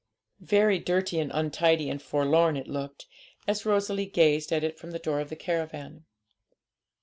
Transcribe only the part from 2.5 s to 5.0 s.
it looked, as Rosalie gazed at it from the